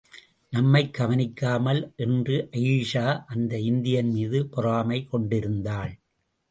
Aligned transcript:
நம்மைக் 0.53 0.93
கவனிக்காமல் 0.93 1.93
என்று 1.95 2.47
அயீஷா 2.51 3.23
அந்த 3.27 3.59
இந்தியன் 3.59 4.09
மீது 4.09 4.47
பொறாமை 4.47 5.05
கொண்டிருந்தாள். 5.05 5.93